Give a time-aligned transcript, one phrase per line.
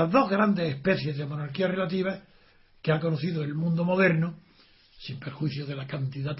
[0.00, 2.22] Las dos grandes especies de monarquía relativa
[2.80, 4.38] que ha conocido el mundo moderno,
[4.98, 6.38] sin perjuicio de la cantidad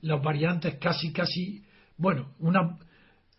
[0.00, 1.62] las variantes casi, casi.
[1.98, 2.78] bueno, una.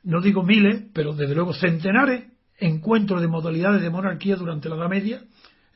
[0.03, 2.25] no digo miles, pero desde luego centenares
[2.59, 5.23] encuentros de modalidades de monarquía durante la Edad Media,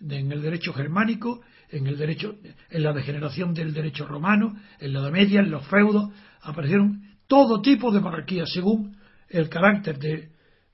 [0.07, 2.35] en el derecho germánico, en el derecho,
[2.69, 6.11] en la degeneración del derecho romano, en la Edad Media, en los feudos,
[6.44, 8.95] aparecieron todo tipo de monarquías según
[9.29, 10.29] el carácter de,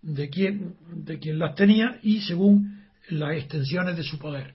[0.06, 4.54] de quien, de quien las tenía y según las extensiones de su poder.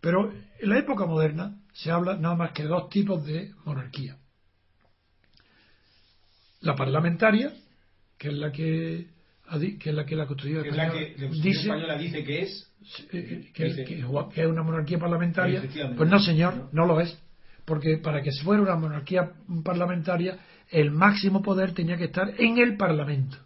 [0.00, 4.16] Pero en la época moderna se habla nada más que de dos tipos de monarquía.
[6.60, 7.52] La parlamentaria,
[8.18, 9.08] que es la que,
[9.78, 12.24] que es la que la Constitución Que es la que la Constitución dice, española dice
[12.24, 12.72] que es.
[13.12, 15.60] eh, que, que- es una monarquía parlamentaria.
[15.96, 17.16] Pues no, señor, no lo es.
[17.66, 20.38] Porque para que fuera una monarquía parlamentaria,
[20.70, 23.36] el máximo poder tenía que estar en el Parlamento.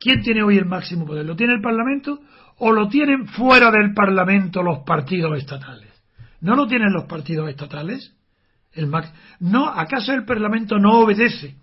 [0.00, 1.26] ¿Quién tiene hoy el máximo poder?
[1.26, 2.20] ¿Lo tiene el Parlamento
[2.56, 5.90] o lo tienen fuera del Parlamento los partidos estatales?
[6.40, 8.14] ¿No lo tienen los partidos estatales?
[8.72, 11.56] El max- ¿No, ¿Acaso el Parlamento no obedece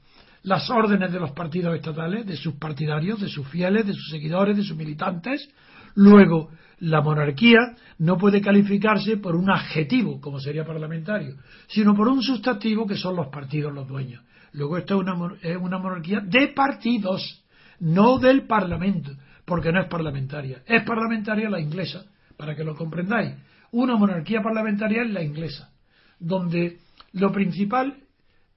[0.43, 4.55] las órdenes de los partidos estatales, de sus partidarios, de sus fieles, de sus seguidores,
[4.55, 5.49] de sus militantes?
[5.95, 7.57] Luego, la monarquía
[7.97, 11.37] no puede calificarse por un adjetivo, como sería parlamentario,
[11.67, 14.23] sino por un sustantivo que son los partidos los dueños.
[14.53, 17.43] Luego, esto es una, es una monarquía de partidos,
[17.79, 19.11] no del Parlamento,
[19.45, 20.61] porque no es parlamentaria.
[20.65, 22.05] Es parlamentaria la inglesa,
[22.35, 23.35] para que lo comprendáis.
[23.71, 25.71] Una monarquía parlamentaria es la inglesa,
[26.19, 26.79] donde
[27.13, 27.97] lo principal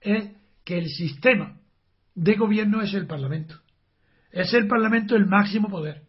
[0.00, 0.30] es
[0.64, 1.56] que el sistema
[2.14, 3.56] de gobierno es el Parlamento.
[4.30, 6.02] Es el Parlamento el máximo poder.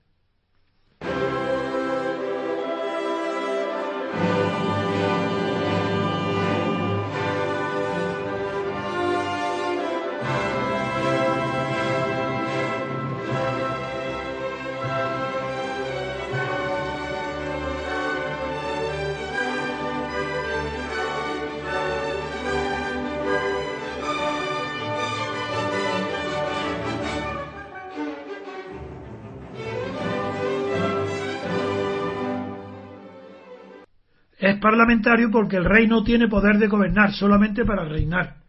[34.52, 38.42] Es parlamentario porque el rey no tiene poder de gobernar, solamente para reinar.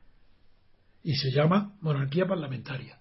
[1.04, 2.98] Y se llama monarquía parlamentaria.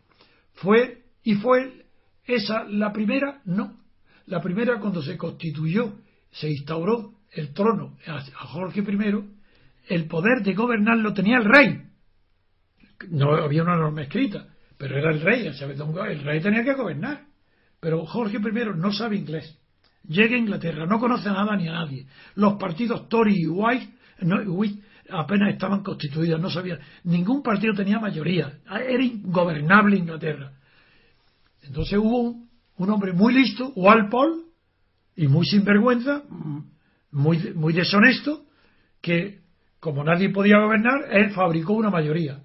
[0.54, 1.88] Fue, y fue
[2.26, 3.80] esa la primera, no.
[4.28, 5.96] La primera cuando se constituyó,
[6.30, 9.26] se instauró el trono a Jorge I,
[9.88, 11.82] el poder de gobernar lo tenía el rey.
[13.10, 14.46] No había una norma escrita,
[14.78, 17.26] pero era el rey, el rey tenía que gobernar.
[17.80, 19.58] Pero Jorge I no sabe inglés.
[20.08, 22.08] Llega a Inglaterra, no conoce a nada ni a nadie.
[22.36, 24.38] Los partidos Tory y White, no,
[25.12, 26.80] apenas estaban constituidos, no sabían.
[27.04, 28.60] Ningún partido tenía mayoría.
[28.70, 30.52] Era ingobernable Inglaterra.
[31.64, 34.52] Entonces hubo un, un hombre muy listo, Walpole,
[35.16, 36.24] y muy sinvergüenza,
[37.12, 38.46] muy, muy deshonesto,
[39.02, 39.42] que
[39.80, 42.40] como nadie podía gobernar, él fabricó una mayoría,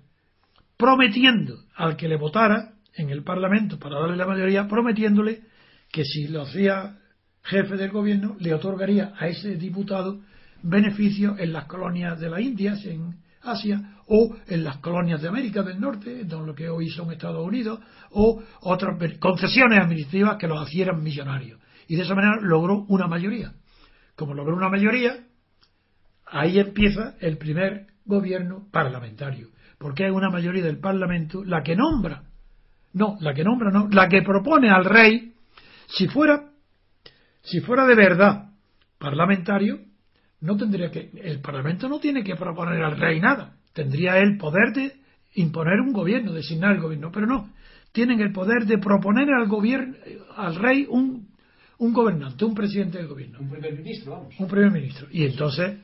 [0.76, 5.42] prometiendo al que le votara en el Parlamento para darle la mayoría, prometiéndole
[5.90, 6.98] que si lo hacía
[7.46, 10.20] jefe del gobierno, le otorgaría a ese diputado
[10.62, 15.62] beneficios en las colonias de las Indias, en Asia, o en las colonias de América
[15.62, 20.68] del Norte, en lo que hoy son Estados Unidos, o otras concesiones administrativas que los
[20.68, 21.60] hicieran millonarios.
[21.88, 23.52] Y de esa manera logró una mayoría.
[24.16, 25.16] Como logró una mayoría,
[26.26, 32.22] ahí empieza el primer gobierno parlamentario, porque es una mayoría del Parlamento la que nombra,
[32.92, 35.34] no, la que nombra no, la que propone al rey,
[35.88, 36.50] si fuera,
[37.46, 38.50] si fuera de verdad
[38.98, 39.78] parlamentario,
[40.40, 44.72] no tendría que, el Parlamento no tiene que proponer al rey nada, tendría el poder
[44.74, 44.92] de
[45.34, 47.50] imponer un gobierno, designar el gobierno, pero no,
[47.92, 49.94] tienen el poder de proponer al gobierno,
[50.36, 51.28] al rey un,
[51.78, 53.38] un gobernante, un presidente del gobierno.
[53.40, 54.34] Un primer ministro, vamos.
[54.38, 55.06] Un primer ministro.
[55.10, 55.78] Y entonces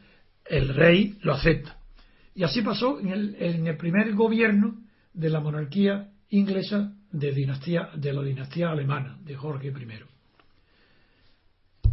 [0.44, 1.76] el rey lo acepta.
[2.34, 4.78] Y así pasó en el, en el primer gobierno
[5.12, 10.11] de la monarquía inglesa de, dinastía, de la dinastía alemana, de Jorge I.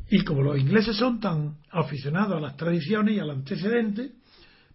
[0.09, 4.11] Y como los ingleses son tan aficionados a las tradiciones y al antecedente,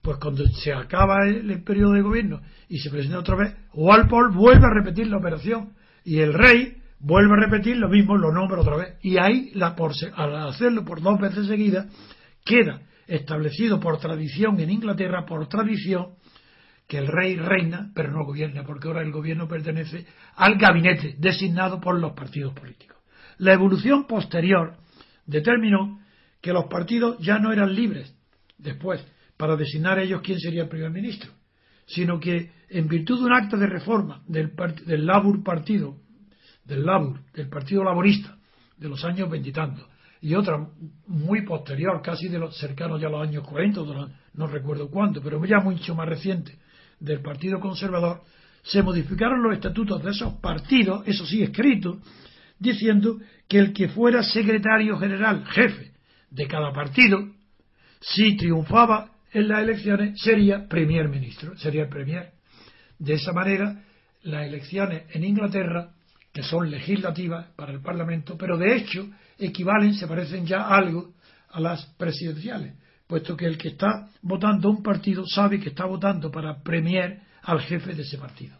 [0.00, 4.66] pues cuando se acaba el, periodo de gobierno y se presenta otra vez, Walpole vuelve
[4.66, 5.72] a repetir la operación
[6.04, 8.94] y el rey vuelve a repetir lo mismo, lo nombra otra vez.
[9.02, 11.86] Y ahí, la, por, al hacerlo por dos veces seguidas,
[12.44, 16.10] queda establecido por tradición en Inglaterra, por tradición,
[16.86, 21.80] que el rey reina, pero no gobierna, porque ahora el gobierno pertenece al gabinete designado
[21.80, 22.98] por los partidos políticos.
[23.38, 24.76] La evolución posterior
[25.26, 26.00] determinó
[26.40, 28.14] que los partidos ya no eran libres
[28.58, 29.04] después
[29.36, 31.32] para designar ellos quién sería el primer ministro,
[31.86, 34.52] sino que en virtud de un acto de reforma del,
[34.86, 35.96] del Partido,
[36.64, 38.36] del Labour, del Partido Laborista,
[38.76, 39.86] de los años veintitantos,
[40.20, 40.66] y otra
[41.06, 43.80] muy posterior, casi de los cercanos ya a los años 40,
[44.32, 46.58] no recuerdo cuándo, pero ya mucho más reciente,
[46.98, 48.22] del Partido Conservador,
[48.62, 52.00] se modificaron los estatutos de esos partidos, eso sí escrito,
[52.64, 53.18] diciendo
[53.48, 55.92] que el que fuera secretario general, jefe
[56.30, 57.28] de cada partido,
[58.00, 62.32] si triunfaba en las elecciones, sería primer ministro, sería el premier.
[62.98, 63.82] De esa manera,
[64.22, 65.90] las elecciones en Inglaterra,
[66.32, 69.08] que son legislativas para el Parlamento, pero de hecho
[69.38, 71.14] equivalen, se parecen ya algo
[71.50, 72.74] a las presidenciales,
[73.06, 77.60] puesto que el que está votando un partido sabe que está votando para premier al
[77.60, 78.56] jefe de ese partido.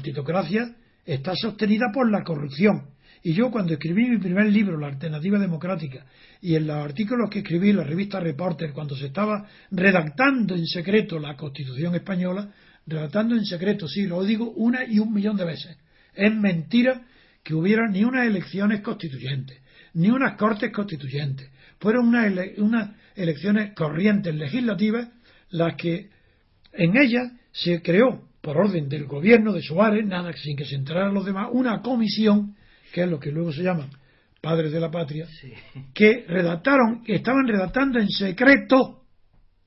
[0.00, 0.74] Partitocracia
[1.04, 2.88] está sostenida por la corrupción.
[3.22, 6.06] Y yo cuando escribí mi primer libro, La Alternativa Democrática,
[6.40, 10.66] y en los artículos que escribí en la revista Reporter, cuando se estaba redactando en
[10.66, 12.50] secreto la Constitución española,
[12.86, 15.76] redactando en secreto, sí, lo digo una y un millón de veces,
[16.14, 17.02] es mentira
[17.44, 19.58] que hubiera ni unas elecciones constituyentes,
[19.92, 21.50] ni unas cortes constituyentes.
[21.78, 25.08] Fueron unas, unas elecciones corrientes legislativas
[25.50, 26.08] las que
[26.72, 31.14] en ellas se creó por orden del gobierno de Suárez, nada sin que se enteraran
[31.14, 32.56] los demás, una comisión,
[32.92, 33.88] que es lo que luego se llama
[34.40, 35.28] padres de la patria,
[35.94, 39.02] que redactaron, que estaban redactando en secreto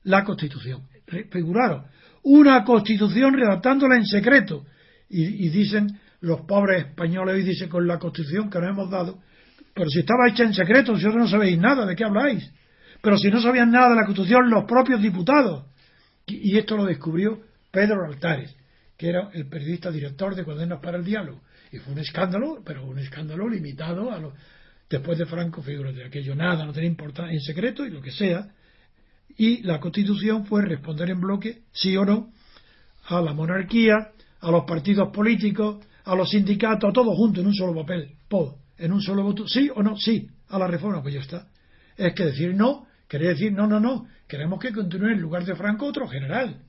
[0.02, 0.82] la Constitución.
[1.30, 1.84] Figuraron,
[2.24, 4.66] una Constitución redactándola en secreto.
[5.08, 9.18] Y, dicen los pobres españoles, y dicen con la Constitución que nos hemos dado,
[9.72, 12.52] pero si estaba hecha en secreto, vosotros no sabéis nada, ¿de qué habláis?
[13.00, 15.64] Pero si no sabían nada de la Constitución, los propios diputados.
[16.26, 17.40] y esto lo descubrió
[17.70, 18.54] Pedro Altares
[18.96, 21.40] que era el periodista director de Cuadernos para el Diálogo.
[21.72, 24.32] Y fue un escándalo, pero un escándalo limitado a lo.
[24.88, 28.48] Después de Franco, de aquello nada, no tenía importancia, en secreto y lo que sea.
[29.36, 32.30] Y la Constitución fue responder en bloque, sí o no,
[33.06, 37.54] a la monarquía, a los partidos políticos, a los sindicatos, a todos juntos en un
[37.54, 41.14] solo papel, todo, en un solo voto, sí o no, sí, a la reforma, pues
[41.14, 41.48] ya está.
[41.96, 45.56] Es que decir no, quería decir no, no, no, queremos que continúe en lugar de
[45.56, 46.60] Franco otro general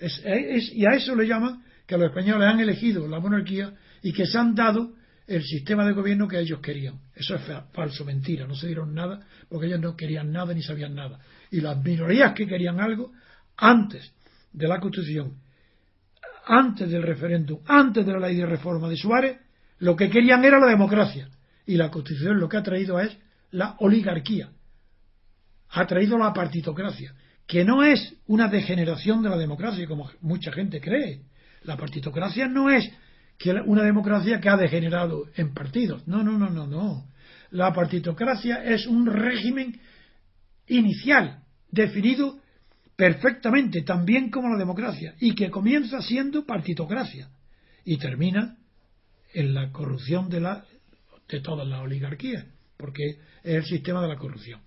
[0.00, 4.38] y a eso le llaman que los españoles han elegido la monarquía y que se
[4.38, 4.94] han dado
[5.26, 7.00] el sistema de gobierno que ellos querían.
[7.14, 7.42] Eso es
[7.72, 8.46] falso, mentira.
[8.46, 11.20] No se dieron nada porque ellos no querían nada ni sabían nada.
[11.50, 13.12] Y las minorías que querían algo,
[13.56, 14.12] antes
[14.52, 15.34] de la Constitución,
[16.46, 19.38] antes del referéndum, antes de la ley de reforma de Suárez,
[19.78, 21.28] lo que querían era la democracia.
[21.66, 23.16] Y la Constitución lo que ha traído es
[23.52, 24.50] la oligarquía.
[25.70, 27.14] Ha traído la partitocracia
[27.50, 31.22] que no es una degeneración de la democracia, como mucha gente cree.
[31.64, 32.88] La partitocracia no es
[33.36, 36.06] que una democracia que ha degenerado en partidos.
[36.06, 37.08] No, no, no, no, no.
[37.50, 39.80] La partitocracia es un régimen
[40.68, 41.42] inicial,
[41.72, 42.38] definido
[42.94, 47.30] perfectamente, también como la democracia, y que comienza siendo partitocracia
[47.84, 48.58] y termina
[49.34, 50.64] en la corrupción de, la,
[51.28, 52.44] de todas las oligarquías,
[52.76, 54.60] porque es el sistema de la corrupción.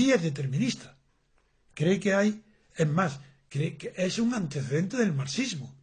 [0.00, 0.96] Sí es determinista.
[1.74, 2.42] Cree que hay,
[2.74, 5.74] es más, cree que es un antecedente del marxismo.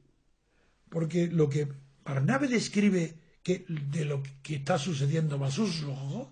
[0.89, 1.67] Porque lo que
[2.03, 6.29] Barnabe describe que, de lo que está sucediendo a sus ojos,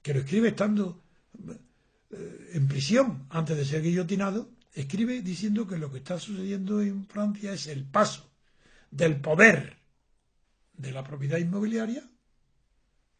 [0.00, 1.02] que lo escribe estando
[2.10, 7.06] eh, en prisión antes de ser guillotinado, escribe diciendo que lo que está sucediendo en
[7.06, 8.30] Francia es el paso
[8.90, 9.76] del poder
[10.72, 12.02] de la propiedad inmobiliaria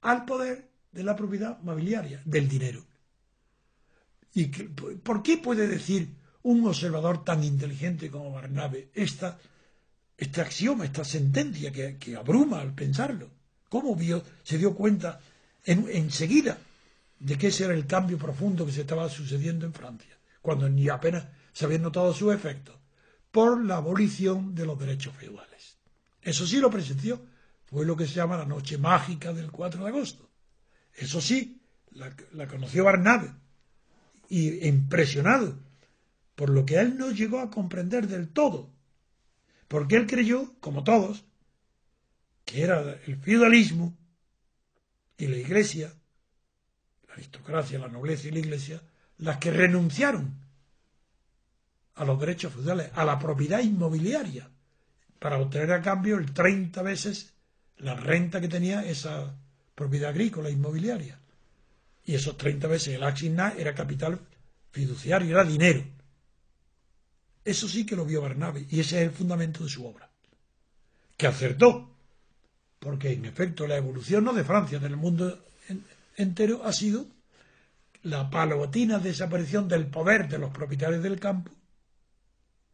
[0.01, 2.85] al poder de la propiedad mobiliaria, del dinero.
[4.35, 6.09] ¿Y por qué puede decir
[6.43, 9.39] un observador tan inteligente como Barnabe esta,
[10.17, 13.31] este axioma, esta sentencia que, abruma al pensarlo?
[13.69, 15.21] ¿Cómo vio, se dio cuenta
[15.65, 16.59] enseguida
[17.19, 20.89] de que ese era el cambio profundo que se estaba sucediendo en Francia, cuando ni
[20.89, 22.77] apenas se habían notado sus efectos,
[23.31, 25.79] por la abolición de los derechos feudales.
[26.21, 27.25] Eso sí lo presenció,
[27.65, 30.31] fue lo que se llama la noche mágica del 4 de agosto.
[30.95, 31.63] Eso sí,
[31.93, 33.33] la, conoció Barnabe,
[34.33, 35.59] y impresionado
[36.37, 38.71] por lo que él no llegó a comprender del todo,
[39.69, 41.25] porque él creyó, como todos,
[42.47, 43.95] que era el feudalismo
[45.19, 45.93] y la iglesia
[47.09, 48.81] la aristocracia, la nobleza y la iglesia,
[49.19, 50.35] las que renunciaron
[51.97, 54.49] a los derechos feudales, a la propiedad inmobiliaria,
[55.19, 57.35] para obtener a cambio el 30 veces
[57.77, 59.35] la renta que tenía esa
[59.75, 61.19] propiedad agrícola inmobiliaria.
[62.05, 64.21] Y esos 30 veces el asignar era capital
[64.71, 65.85] fiduciario, era dinero.
[67.45, 70.11] Eso sí que lo vio Barnabe, y ese es el fundamento de su obra.
[71.17, 71.97] Que acertó,
[72.79, 75.45] porque en efecto la evolución no de Francia, del mundo
[76.17, 77.07] entero ha sido
[78.03, 81.53] la palatina desaparición del poder de los propietarios del campo,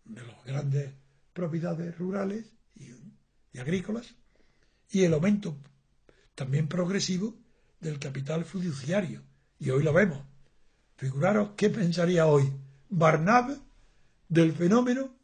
[0.04, 0.92] de las grandes
[1.32, 4.14] propiedades rurales y, agrícolas,
[4.90, 5.56] y el aumento
[6.34, 7.36] también progresivo
[7.80, 9.22] del capital fiduciario.
[9.58, 10.20] Y hoy lo vemos.
[10.96, 12.52] Figuraros qué pensaría hoy
[12.88, 13.56] Barnab
[14.28, 15.14] del fenómeno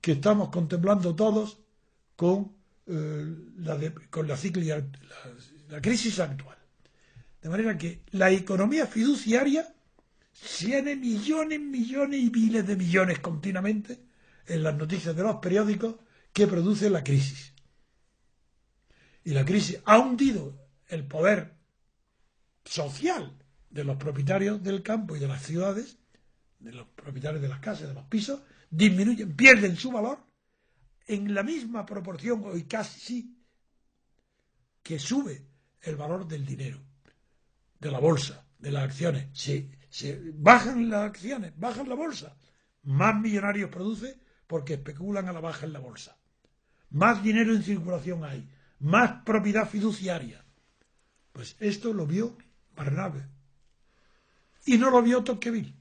[0.00, 1.58] que estamos contemplando todos
[2.16, 2.52] con,
[2.86, 3.78] eh, la,
[4.10, 4.36] con la,
[5.68, 6.58] la crisis actual.
[7.42, 9.74] De manera que la economía fiduciaria
[10.58, 14.00] tiene millones, millones y miles de millones continuamente
[14.46, 15.96] en las noticias de los periódicos
[16.32, 17.52] que produce la crisis.
[19.24, 21.53] Y la crisis ha hundido el poder
[22.64, 23.36] social
[23.70, 25.98] de los propietarios del campo y de las ciudades,
[26.58, 28.40] de los propietarios de las casas, de los pisos,
[28.70, 30.18] disminuyen, pierden su valor
[31.06, 33.36] en la misma proporción, hoy casi
[34.82, 35.46] que sube
[35.82, 36.80] el valor del dinero
[37.80, 39.28] de la bolsa, de las acciones.
[39.32, 39.70] Si,
[40.34, 42.36] bajan las acciones, bajan la bolsa,
[42.82, 46.18] más millonarios produce porque especulan a la baja en la bolsa.
[46.90, 50.44] Más dinero en circulación hay, más propiedad fiduciaria.
[51.32, 52.36] Pues esto lo vio
[52.74, 53.28] Barnabe.
[54.66, 55.74] Y no lo vio Tocqueville.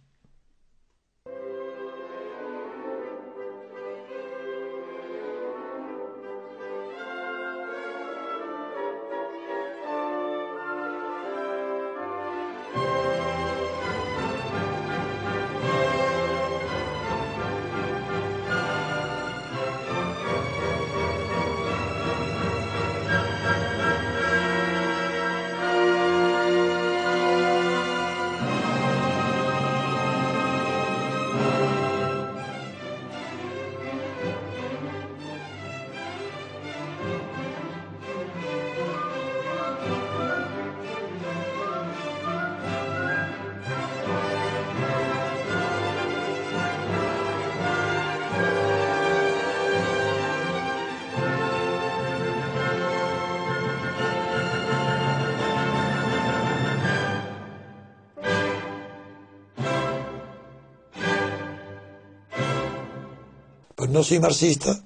[63.93, 64.83] No soy marxista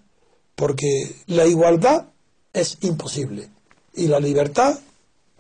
[0.56, 2.08] porque la igualdad
[2.54, 3.50] es imposible
[3.94, 4.78] y la libertad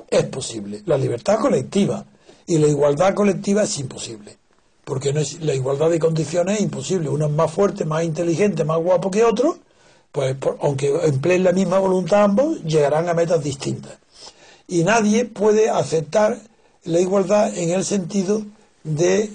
[0.09, 0.81] es posible.
[0.85, 2.05] La libertad colectiva
[2.45, 4.37] y la igualdad colectiva es imposible.
[4.85, 7.09] Porque no es, la igualdad de condiciones es imposible.
[7.09, 9.57] Uno es más fuerte, más inteligente, más guapo que otro,
[10.11, 13.97] pues aunque empleen la misma voluntad ambos, llegarán a metas distintas.
[14.67, 16.39] Y nadie puede aceptar
[16.85, 18.43] la igualdad en el sentido
[18.83, 19.29] de,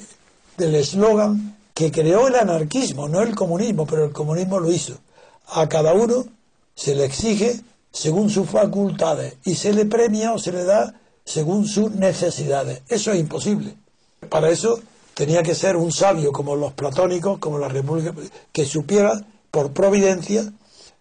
[0.56, 4.94] del eslogan que creó el anarquismo, no el comunismo, pero el comunismo lo hizo.
[5.48, 6.26] A cada uno
[6.74, 7.60] se le exige
[7.90, 12.82] según sus facultades y se le premia o se le da según sus necesidades.
[12.88, 13.74] Eso es imposible.
[14.28, 14.80] Para eso
[15.14, 18.14] tenía que ser un sabio como los platónicos, como la República,
[18.52, 20.52] que supiera por providencia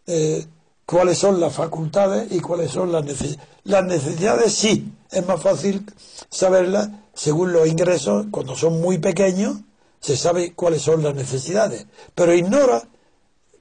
[0.07, 0.45] eh,
[0.85, 3.47] cuáles son las facultades y cuáles son las necesidades.
[3.63, 5.85] Las necesidades sí, es más fácil
[6.29, 9.57] saberlas según los ingresos, cuando son muy pequeños,
[10.01, 12.83] se sabe cuáles son las necesidades, pero ignora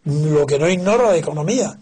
[0.04, 1.78] lo que no ignora la economía,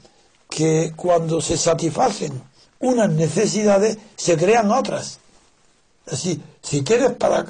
[0.50, 2.42] que cuando se satisfacen
[2.80, 5.20] unas necesidades, se crean otras.
[6.10, 7.46] Así, si quieres para,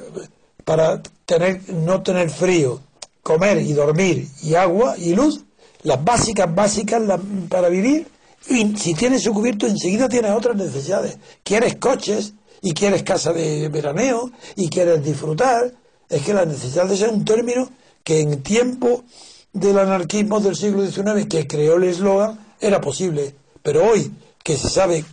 [0.65, 2.81] para tener, no tener frío,
[3.23, 5.45] comer y dormir y agua y luz,
[5.83, 7.03] las básicas, básicas
[7.49, 8.09] para vivir,
[8.49, 11.19] y si tienes su cubierto, enseguida tienes otras necesidades.
[11.43, 15.73] Quieres coches y quieres casa de veraneo y quieres disfrutar.
[16.09, 17.69] Es que las necesidades es un término
[18.03, 19.05] que en tiempo
[19.53, 23.35] del anarquismo del siglo XIX, que creó el eslogan, era posible.
[23.63, 25.05] Pero hoy, que se sabe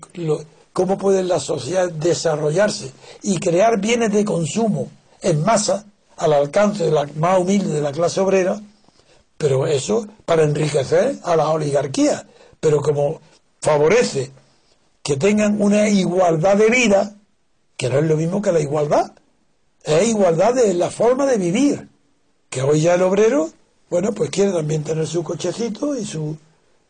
[0.72, 4.90] cómo puede la sociedad desarrollarse y crear bienes de consumo
[5.22, 5.86] en masa
[6.18, 8.62] al alcance de la más humilde de la clase obrera,
[9.38, 12.26] pero eso para enriquecer a la oligarquía.
[12.60, 13.20] Pero como
[13.62, 14.32] favorece
[15.04, 17.16] que tengan una igualdad de vida,
[17.78, 19.12] que no es lo mismo que la igualdad,
[19.86, 21.88] es igualdad de la forma de vivir,
[22.50, 23.50] que hoy ya el obrero,
[23.90, 26.36] bueno, pues quiere también tener su cochecito y su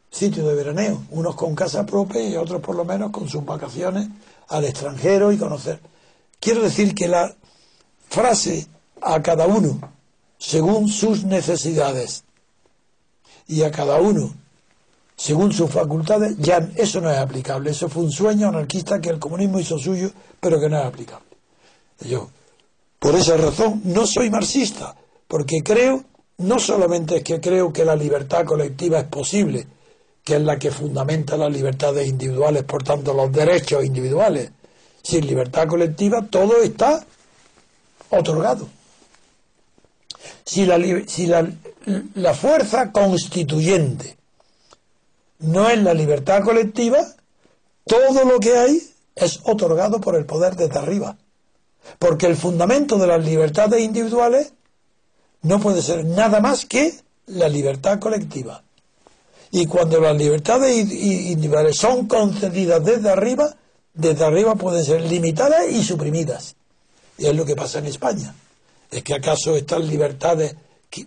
[0.09, 4.07] sitio de veraneo, unos con casa propia y otros por lo menos con sus vacaciones
[4.47, 5.79] al extranjero y conocer.
[6.39, 7.35] Quiero decir que la
[8.07, 8.67] frase
[9.01, 9.79] a cada uno
[10.37, 12.23] según sus necesidades
[13.47, 14.33] y a cada uno
[15.17, 17.71] según sus facultades, ya eso no es aplicable.
[17.71, 21.25] Eso fue un sueño anarquista que el comunismo hizo suyo, pero que no es aplicable.
[22.01, 22.29] Yo,
[23.05, 24.95] por esa razón, no soy marxista,
[25.27, 26.05] porque creo,
[26.39, 29.67] no solamente es que creo que la libertad colectiva es posible,
[30.23, 34.49] que es la que fundamenta las libertades individuales, por tanto los derechos individuales.
[35.03, 37.05] Sin libertad colectiva todo está
[38.09, 38.67] otorgado.
[40.43, 41.47] Si la, si la,
[42.15, 44.17] la fuerza constituyente
[45.41, 47.05] no es la libertad colectiva,
[47.85, 48.81] todo lo que hay
[49.13, 51.15] es otorgado por el poder desde arriba.
[51.99, 54.53] Porque el fundamento de las libertades individuales
[55.41, 56.93] no puede ser nada más que
[57.27, 58.63] la libertad colectiva.
[59.51, 63.55] Y cuando las libertades individuales son concedidas desde arriba,
[63.93, 66.55] desde arriba pueden ser limitadas y suprimidas.
[67.17, 68.35] Y es lo que pasa en España.
[68.91, 70.55] ¿Es que acaso estas libertades,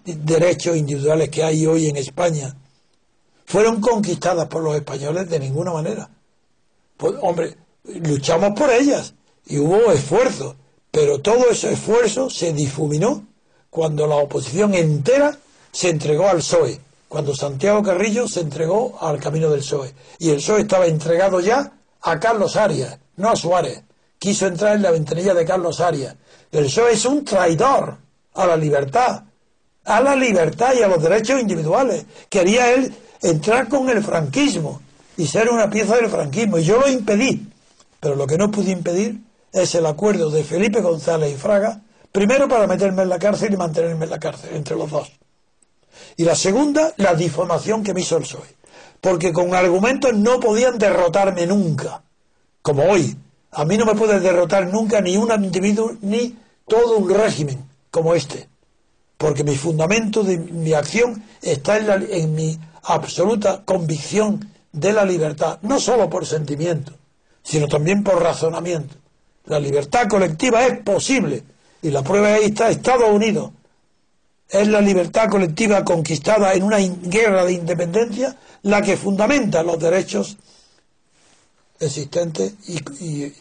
[0.05, 2.55] derechos individuales que hay hoy en España,
[3.45, 6.09] fueron conquistadas por los españoles de ninguna manera?
[6.97, 9.15] Pues, hombre, luchamos por ellas
[9.47, 10.57] y hubo esfuerzo,
[10.91, 13.27] pero todo ese esfuerzo se difuminó
[13.71, 15.37] cuando la oposición entera
[15.71, 19.95] se entregó al PSOE cuando Santiago Carrillo se entregó al camino del PSOE.
[20.19, 21.73] Y el PSOE estaba entregado ya
[22.03, 23.83] a Carlos Arias, no a Suárez.
[24.19, 26.15] Quiso entrar en la ventanilla de Carlos Arias.
[26.53, 27.97] El PSOE es un traidor
[28.35, 29.23] a la libertad,
[29.85, 32.05] a la libertad y a los derechos individuales.
[32.29, 34.83] Quería él entrar con el franquismo
[35.17, 36.59] y ser una pieza del franquismo.
[36.59, 37.49] Y yo lo impedí.
[38.01, 39.19] Pero lo que no pude impedir
[39.53, 41.81] es el acuerdo de Felipe González y Fraga,
[42.13, 45.11] primero para meterme en la cárcel y mantenerme en la cárcel, entre los dos.
[46.17, 48.57] Y la segunda, la difamación que me hizo el PSOE.
[49.01, 52.03] Porque con argumentos no podían derrotarme nunca.
[52.63, 53.17] Como hoy.
[53.53, 58.15] A mí no me puede derrotar nunca ni un individuo ni todo un régimen como
[58.15, 58.49] este.
[59.17, 65.59] Porque mi fundamento de mi acción está en, en mi absoluta convicción de la libertad.
[65.63, 66.93] No solo por sentimiento,
[67.43, 68.97] sino también por razonamiento.
[69.49, 71.43] La libertad colectiva es posible.
[71.83, 73.51] Y la prueba ahí está Estados Unidos
[74.49, 80.37] es la libertad colectiva conquistada en una guerra de independencia la que fundamenta los derechos
[81.81, 83.33] existentes y,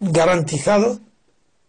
[0.00, 0.98] garantizados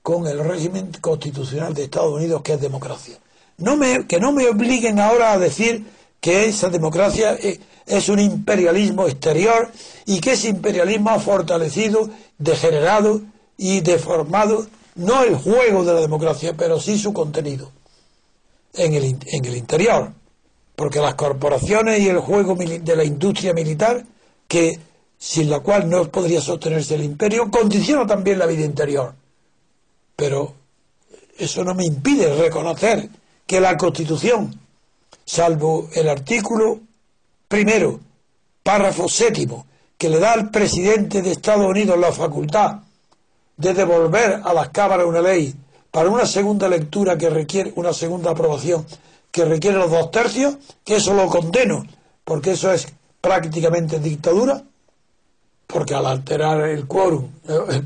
[0.01, 3.17] con el régimen constitucional de Estados Unidos que es democracia.
[3.57, 5.85] No me, que no me obliguen ahora a decir
[6.19, 7.59] que esa democracia es,
[7.91, 9.69] es un imperialismo exterior
[10.05, 13.21] y que ese imperialismo ha fortalecido, degenerado
[13.57, 17.69] y deformado no el juego de la democracia, pero sí su contenido
[18.75, 20.13] en el, en el interior,
[20.73, 24.05] porque las corporaciones y el juego de la industria militar,
[24.47, 24.79] que
[25.17, 29.13] sin la cual no podría sostenerse el imperio, condiciona también la vida interior.
[30.15, 30.53] Pero
[31.37, 33.09] eso no me impide reconocer
[33.45, 34.57] que la Constitución,
[35.25, 36.79] salvo el artículo
[37.51, 37.99] primero,
[38.63, 42.77] párrafo séptimo, que le da al presidente de Estados Unidos la facultad
[43.57, 45.53] de devolver a las cámaras una ley
[45.91, 48.85] para una segunda lectura que requiere, una segunda aprobación
[49.31, 51.85] que requiere los dos tercios, que eso lo condeno,
[52.23, 52.87] porque eso es
[53.19, 54.63] prácticamente dictadura,
[55.67, 57.81] porque al alterar el quórum eh,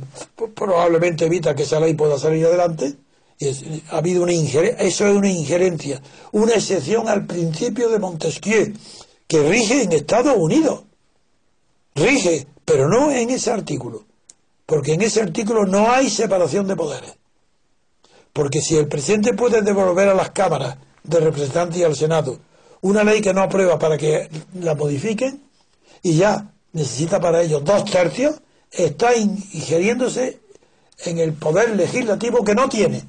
[0.54, 2.94] probablemente evita que esa ley pueda salir adelante.
[3.38, 3.50] Y
[3.90, 6.02] ha habido una injerencia, eso es una injerencia,
[6.32, 8.72] una excepción al principio de Montesquieu,
[9.28, 10.84] que rige en Estados Unidos.
[11.96, 14.06] Rige, pero no en ese artículo.
[14.66, 17.14] Porque en ese artículo no hay separación de poderes.
[18.34, 22.40] Porque si el presidente puede devolver a las cámaras de representantes y al Senado
[22.82, 25.42] una ley que no aprueba para que la modifiquen
[26.04, 28.36] y ya necesita para ello dos tercios,
[28.72, 30.40] está ingiriéndose
[31.06, 33.04] en el poder legislativo que no tiene.